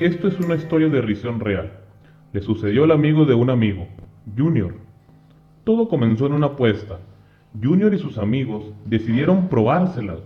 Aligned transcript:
Esto 0.00 0.28
es 0.28 0.38
una 0.38 0.54
historia 0.54 0.88
de 0.88 1.00
risión 1.00 1.40
real. 1.40 1.72
Le 2.32 2.40
sucedió 2.40 2.84
al 2.84 2.92
amigo 2.92 3.24
de 3.24 3.34
un 3.34 3.50
amigo, 3.50 3.88
Junior. 4.36 4.74
Todo 5.64 5.88
comenzó 5.88 6.26
en 6.26 6.34
una 6.34 6.46
apuesta. 6.46 7.00
Junior 7.60 7.92
y 7.92 7.98
sus 7.98 8.16
amigos 8.16 8.72
decidieron 8.84 9.48
probárselas. 9.48 10.20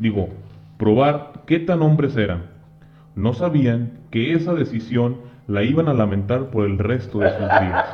Digo, 0.00 0.28
probar 0.76 1.44
qué 1.46 1.60
tan 1.60 1.82
hombres 1.82 2.16
eran. 2.16 2.46
No 3.14 3.32
sabían 3.32 4.00
que 4.10 4.32
esa 4.32 4.54
decisión 4.54 5.18
la 5.46 5.62
iban 5.62 5.86
a 5.86 5.94
lamentar 5.94 6.50
por 6.50 6.66
el 6.66 6.78
resto 6.78 7.20
de 7.20 7.30
sus 7.30 7.38
días. 7.38 7.86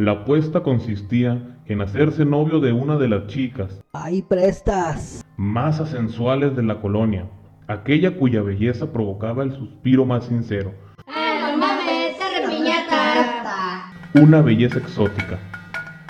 La 0.00 0.12
apuesta 0.12 0.62
consistía 0.62 1.58
en 1.66 1.82
hacerse 1.82 2.24
novio 2.24 2.58
de 2.58 2.72
una 2.72 2.96
de 2.96 3.06
las 3.06 3.26
chicas 3.26 3.82
Ahí 3.92 4.22
prestas. 4.22 5.22
más 5.36 5.76
sensuales 5.90 6.56
de 6.56 6.62
la 6.62 6.80
colonia, 6.80 7.26
aquella 7.66 8.16
cuya 8.16 8.40
belleza 8.40 8.90
provocaba 8.94 9.42
el 9.42 9.52
suspiro 9.52 10.06
más 10.06 10.24
sincero, 10.24 10.72
¡Ah, 11.06 11.50
no 11.52 11.58
mames! 11.58 12.16
¡Esa 12.16 12.40
repiñata! 12.40 13.92
una 14.14 14.40
belleza 14.40 14.78
exótica, 14.78 15.38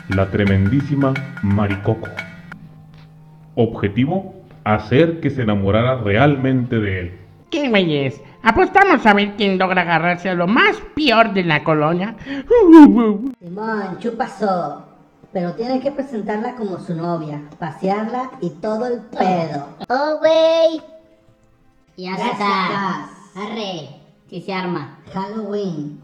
la 0.09 0.30
tremendísima 0.30 1.12
Maricoco. 1.42 2.06
Objetivo, 3.56 4.36
hacer 4.62 5.18
que 5.18 5.30
se 5.30 5.42
enamorara 5.42 5.96
realmente 6.00 6.78
de 6.78 7.00
él. 7.00 7.18
¿Qué 7.50 7.68
güeyes? 7.68 8.20
Apostamos 8.42 9.04
a 9.04 9.12
ver 9.14 9.34
quién 9.36 9.58
logra 9.58 9.82
agarrarse 9.82 10.30
a 10.30 10.34
lo 10.34 10.46
más 10.46 10.76
peor 10.94 11.34
de 11.34 11.44
la 11.44 11.62
colonia. 11.62 12.16
Simón, 13.40 13.98
chupazo. 13.98 14.86
Pero 15.32 15.52
tiene 15.52 15.80
que 15.80 15.92
presentarla 15.92 16.56
como 16.56 16.78
su 16.80 16.95
novia, 16.95 17.42
pasearla 17.58 18.30
y 18.40 18.50
todo 18.50 18.86
el 18.86 19.00
pedo. 19.00 19.66
¡Oh, 19.88 20.18
güey! 20.18 20.80
Ya 21.96 22.16
Ya 22.16 22.30
está. 22.30 23.10
Arre, 23.37 23.90
si 24.28 24.40
se 24.40 24.52
arma. 24.52 24.98
Halloween. 25.12 26.00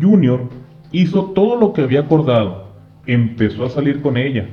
Junior 0.00 0.48
hizo 0.90 1.26
todo 1.26 1.56
lo 1.56 1.72
que 1.72 1.82
había 1.82 2.00
acordado. 2.00 2.70
Empezó 3.06 3.66
a 3.66 3.70
salir 3.70 4.02
con 4.02 4.16
ella. 4.16 4.48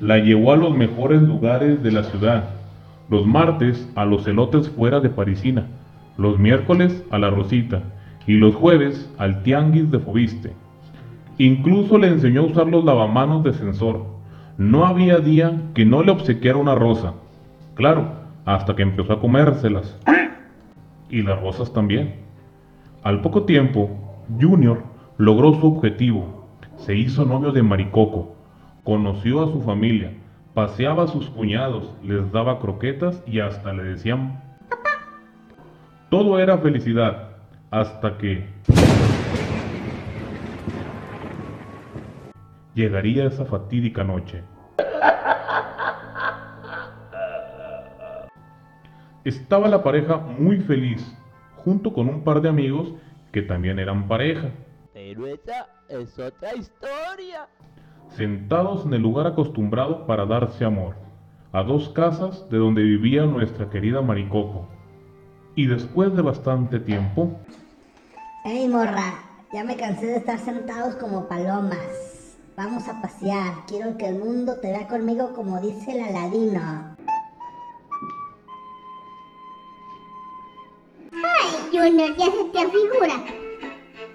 La 0.00 0.18
llevó 0.18 0.52
a 0.52 0.56
los 0.56 0.74
mejores 0.74 1.20
lugares 1.20 1.82
de 1.82 1.92
la 1.92 2.04
ciudad. 2.04 2.61
Los 3.12 3.26
martes 3.26 3.86
a 3.94 4.06
los 4.06 4.26
elotes 4.26 4.70
fuera 4.70 4.98
de 5.00 5.10
Parisina. 5.10 5.66
Los 6.16 6.38
miércoles 6.38 7.04
a 7.10 7.18
la 7.18 7.28
Rosita. 7.28 7.82
Y 8.26 8.38
los 8.38 8.54
jueves 8.54 9.12
al 9.18 9.42
tianguis 9.42 9.90
de 9.90 9.98
Fobiste. 9.98 10.54
Incluso 11.36 11.98
le 11.98 12.08
enseñó 12.08 12.40
a 12.40 12.46
usar 12.46 12.68
los 12.68 12.86
lavamanos 12.86 13.44
de 13.44 13.52
sensor. 13.52 14.06
No 14.56 14.86
había 14.86 15.18
día 15.18 15.60
que 15.74 15.84
no 15.84 16.02
le 16.02 16.10
obsequiara 16.10 16.56
una 16.56 16.74
rosa. 16.74 17.12
Claro, 17.74 18.14
hasta 18.46 18.74
que 18.74 18.82
empezó 18.82 19.12
a 19.12 19.20
comérselas. 19.20 19.94
Y 21.10 21.20
las 21.20 21.38
rosas 21.38 21.70
también. 21.74 22.14
Al 23.02 23.20
poco 23.20 23.42
tiempo, 23.42 23.90
Junior 24.40 24.84
logró 25.18 25.52
su 25.60 25.66
objetivo. 25.66 26.46
Se 26.78 26.96
hizo 26.96 27.26
novio 27.26 27.52
de 27.52 27.62
Maricoco, 27.62 28.36
conoció 28.84 29.42
a 29.42 29.52
su 29.52 29.60
familia, 29.60 30.14
paseaba 30.54 31.04
a 31.04 31.08
sus 31.08 31.28
cuñados, 31.30 31.94
les 32.02 32.30
daba 32.30 32.60
croquetas 32.60 33.22
y 33.26 33.40
hasta 33.40 33.72
le 33.72 33.84
decían 33.84 34.42
papá. 34.68 34.90
Todo 36.10 36.38
era 36.38 36.58
felicidad, 36.58 37.30
hasta 37.70 38.18
que 38.18 38.46
llegaría 42.74 43.26
esa 43.26 43.44
fatídica 43.44 44.04
noche. 44.04 44.42
Estaba 49.24 49.68
la 49.68 49.82
pareja 49.82 50.16
muy 50.16 50.58
feliz, 50.58 51.16
junto 51.56 51.92
con 51.92 52.08
un 52.08 52.24
par 52.24 52.40
de 52.40 52.48
amigos 52.48 52.92
que 53.30 53.40
también 53.42 53.78
eran 53.78 54.08
pareja, 54.08 54.48
Pero 54.92 55.26
esa 55.26 55.68
es 55.88 56.18
otra 56.18 56.54
historia. 56.54 57.48
Sentados 58.16 58.86
en 58.86 58.94
el 58.94 59.02
lugar 59.02 59.26
acostumbrado 59.26 60.06
para 60.06 60.26
darse 60.26 60.64
amor, 60.64 60.96
a 61.52 61.62
dos 61.62 61.88
casas 61.90 62.48
de 62.50 62.58
donde 62.58 62.82
vivía 62.82 63.26
nuestra 63.26 63.70
querida 63.70 64.02
Maricoco. 64.02 64.66
Y 65.54 65.66
después 65.66 66.14
de 66.14 66.22
bastante 66.22 66.80
tiempo, 66.80 67.38
Ey, 68.44 68.68
morra, 68.68 69.22
ya 69.52 69.62
me 69.62 69.76
cansé 69.76 70.06
de 70.06 70.16
estar 70.16 70.36
sentados 70.36 70.96
como 70.96 71.28
palomas. 71.28 72.36
Vamos 72.56 72.88
a 72.88 73.00
pasear. 73.00 73.54
Quiero 73.68 73.96
que 73.96 74.08
el 74.08 74.18
mundo 74.18 74.56
te 74.60 74.72
vea 74.72 74.88
conmigo 74.88 75.32
como 75.32 75.60
dice 75.60 75.92
el 75.92 76.00
Aladino. 76.00 76.96
¡Ay, 81.12 81.50
Junior, 81.70 82.16
ya 82.16 82.26
se 82.26 82.44
te 82.52 82.58
afigura! 82.58 83.24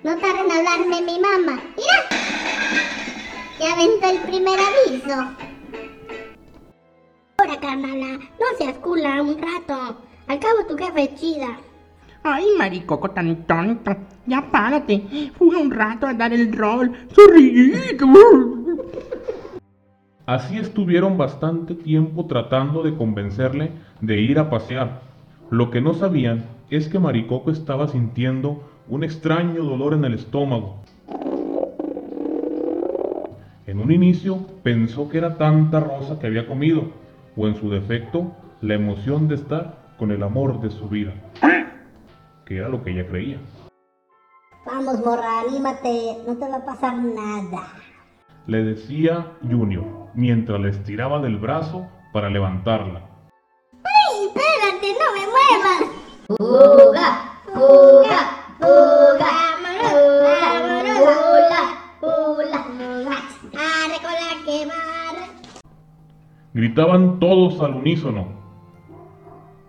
No 0.04 0.18
tarden 0.18 0.46
en 0.46 0.52
hablarme 0.52 1.02
mi 1.04 1.20
mamá. 1.20 1.62
¡Mira! 1.78 3.07
Ya 3.60 3.74
aventó 3.74 4.10
el 4.10 4.20
primer 4.22 4.60
aviso. 4.60 5.16
Ahora, 7.38 7.60
carnala, 7.60 8.18
no 8.18 8.46
seas 8.58 8.78
cula 8.78 9.22
un 9.22 9.38
rato. 9.38 9.98
Al 10.28 10.40
cabo 10.40 10.66
tu 10.68 10.78
jefe 10.78 11.04
es 11.04 11.16
chida. 11.16 11.58
Ay, 12.24 12.46
maricoco 12.58 13.10
tan 13.10 13.48
tonto. 13.48 13.96
Ya 14.28 14.52
párate. 14.52 15.32
Fui 15.38 15.56
un 15.56 15.72
rato 15.72 16.06
a 16.06 16.14
dar 16.14 16.34
el 16.34 16.54
rol. 16.54 16.92
Sorrillito. 17.16 18.06
así 20.26 20.58
estuvieron 20.58 21.18
bastante 21.18 21.74
tiempo 21.74 22.26
tratando 22.26 22.84
de 22.84 22.96
convencerle 22.96 23.72
de 24.02 24.22
ir 24.22 24.38
a 24.38 24.50
pasear. 24.50 25.02
Lo 25.50 25.72
que 25.72 25.82
no 25.82 25.94
sabían 25.94 26.46
es 26.70 26.90
que 26.90 27.00
Maricoco 27.00 27.50
estaba 27.50 27.88
sintiendo 27.88 28.62
un 28.90 29.04
extraño 29.04 29.64
dolor 29.64 29.94
en 29.94 30.06
el 30.06 30.14
estómago. 30.14 30.84
En 33.68 33.82
un 33.82 33.92
inicio 33.92 34.38
pensó 34.64 35.10
que 35.10 35.18
era 35.18 35.36
tanta 35.36 35.82
rosa 35.82 36.18
que 36.20 36.28
había 36.28 36.48
comido, 36.48 36.90
o 37.36 37.48
en 37.48 37.56
su 37.56 37.70
defecto, 37.70 38.32
la 38.62 38.76
emoción 38.76 39.28
de 39.28 39.36
estar 39.36 39.94
con 40.00 40.12
el 40.12 40.24
amor 40.24 40.62
de 40.62 40.72
su 40.72 40.88
vida, 40.88 41.14
que 42.46 42.56
era 42.56 42.70
lo 42.70 42.82
que 42.82 42.92
ella 42.92 43.06
creía. 43.06 43.40
Vamos, 44.66 45.04
morra, 45.06 45.42
anímate. 45.42 46.18
No 46.26 46.38
te 46.38 46.48
va 46.48 46.56
a 46.56 46.66
pasar 46.66 46.96
nada. 46.98 47.68
Le 48.46 48.64
decía 48.64 49.34
Junior, 49.42 49.84
mientras 50.14 50.62
le 50.62 50.70
estiraba 50.70 51.20
del 51.20 51.36
brazo 51.36 51.88
para 52.14 52.30
levantarla. 52.30 53.02
¡Ay, 53.84 54.28
espérate, 54.28 54.96
no 54.98 55.12
me 55.12 55.26
muevas! 55.28 55.82
¡Fuga! 56.38 57.08
¡Fuga! 57.54 58.20
¡Fuga! 58.60 59.32
¡Vámonos! 60.32 61.04
¡Hula! 62.02 63.17
¡Hula! 63.98 64.04
¡Arre 64.04 64.04
con 64.04 64.14
la 64.14 64.46
que 64.46 64.66
barre! 64.66 65.28
Gritaban 66.54 67.20
todos 67.20 67.62
al 67.62 67.76
unísono. 67.76 68.28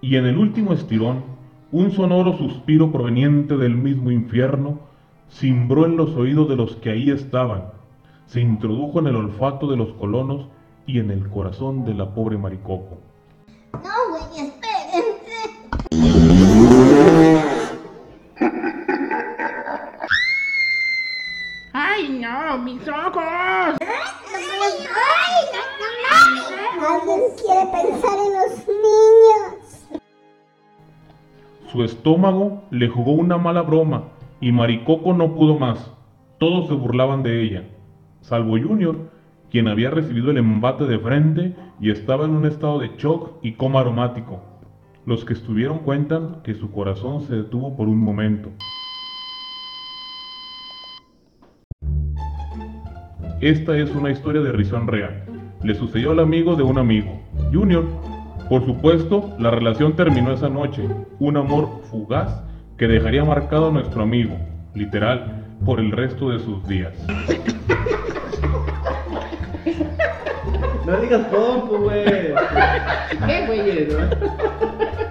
Y 0.01 0.17
en 0.17 0.27
el 0.27 0.39
último 0.39 0.73
estirón, 0.73 1.25
un 1.73 1.91
sonoro 1.91 2.37
suspiro 2.37 2.91
proveniente 2.93 3.57
del 3.57 3.75
mismo 3.75 4.11
infierno 4.11 4.81
cimbró 5.31 5.85
en 5.85 5.97
los 5.97 6.15
oídos 6.17 6.49
de 6.49 6.57
los 6.57 6.77
que 6.77 6.91
ahí 6.91 7.11
estaban, 7.11 7.73
se 8.27 8.41
introdujo 8.41 9.01
en 9.01 9.09
el 9.09 9.17
olfato 9.17 9.67
de 9.67 9.77
los 9.77 9.93
colonos 9.95 10.49
y 10.87 10.99
en 10.99 11.11
el 11.11 11.29
corazón 11.29 11.85
de 11.85 11.95
la 11.95 12.15
pobre 12.15 12.39
Maricoco. 12.39 12.99
No, 13.73 13.81
güey, 14.11 14.47
espérense. 14.47 15.49
Ay, 21.99 22.21
no, 22.21 22.59
mis 22.59 22.87
ojos. 22.89 23.25
¡Ay, 23.25 23.77
no, 25.53 25.67
no, 26.77 26.89
Alguien 26.89 27.21
quiere 27.37 27.67
pensar 27.73 28.19
en 28.19 28.33
los 28.35 28.69
niños. 28.69 30.03
Su 31.73 31.83
estómago 31.83 32.63
le 32.71 32.89
jugó 32.89 33.13
una 33.13 33.37
mala 33.37 33.63
broma 33.63 34.05
y 34.41 34.53
Maricoco 34.53 35.13
no 35.13 35.35
pudo 35.35 35.59
más. 35.59 35.93
Todos 36.39 36.69
se 36.69 36.75
burlaban 36.75 37.25
de 37.25 37.43
ella, 37.43 37.65
salvo 38.21 38.53
Junior, 38.53 39.11
quien 39.51 39.67
había 39.67 39.91
recibido 39.91 40.31
el 40.31 40.39
embate 40.39 40.85
de 40.85 41.01
frente 41.01 41.57
y 41.81 41.91
estaba 41.91 42.27
en 42.27 42.31
un 42.31 42.47
estado 42.47 42.79
de 42.79 42.93
shock 42.97 43.39
y 43.43 43.55
coma 43.55 43.81
aromático. 43.81 44.41
Los 45.05 45.25
que 45.25 45.33
estuvieron 45.33 45.81
cuentan 45.81 46.43
que 46.45 46.55
su 46.55 46.71
corazón 46.71 47.23
se 47.23 47.35
detuvo 47.35 47.77
por 47.77 47.89
un 47.89 47.99
momento. 47.99 48.51
Esta 53.41 53.77
es 53.79 53.91
una 53.91 54.11
historia 54.11 54.41
de 54.41 54.51
risión 54.51 54.89
real. 54.89 55.23
Le 55.63 55.73
sucedió 55.77 56.11
al 56.11 56.19
amigo 56.19 56.57
de 56.57 56.65
un 56.65 56.77
amigo, 56.77 57.23
Junior. 57.53 57.85
Por 58.49 58.67
supuesto, 58.67 59.33
la 59.39 59.53
relación 59.53 59.95
terminó 59.95 60.33
esa 60.33 60.49
noche. 60.49 60.83
Un 61.21 61.37
amor 61.37 61.83
fugaz 61.89 62.43
que 62.77 62.89
dejaría 62.89 63.25
marcado 63.25 63.69
a 63.69 63.73
nuestro 63.73 64.03
amigo, 64.03 64.37
literal, 64.75 65.45
por 65.65 65.79
el 65.79 65.93
resto 65.93 66.31
de 66.31 66.41
sus 66.41 66.67
días. 66.67 66.95
No 70.85 71.01
digas 71.01 71.27
pompo, 71.27 71.79
güey. 71.79 72.05
¿Qué, 73.27 73.47
güey? 73.47 73.89
no? 73.89 75.08